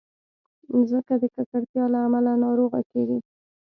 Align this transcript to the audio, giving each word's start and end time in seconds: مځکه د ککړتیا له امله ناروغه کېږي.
مځکه 0.77 1.13
د 1.21 1.23
ککړتیا 1.35 1.83
له 1.93 1.99
امله 2.07 2.31
ناروغه 2.43 2.81
کېږي. 2.91 3.19